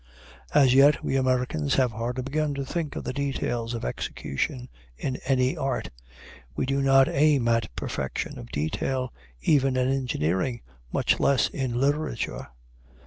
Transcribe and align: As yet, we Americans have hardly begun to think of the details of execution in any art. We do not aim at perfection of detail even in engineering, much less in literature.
As 0.55 0.73
yet, 0.73 1.03
we 1.03 1.15
Americans 1.15 1.75
have 1.75 1.91
hardly 1.91 2.23
begun 2.23 2.55
to 2.55 2.65
think 2.65 2.95
of 2.95 3.03
the 3.03 3.13
details 3.13 3.75
of 3.75 3.85
execution 3.85 4.67
in 4.97 5.17
any 5.25 5.55
art. 5.55 5.91
We 6.55 6.65
do 6.65 6.81
not 6.81 7.07
aim 7.07 7.47
at 7.47 7.69
perfection 7.75 8.39
of 8.39 8.49
detail 8.49 9.13
even 9.41 9.77
in 9.77 9.89
engineering, 9.91 10.61
much 10.91 11.19
less 11.19 11.49
in 11.49 11.79
literature. 11.79 12.47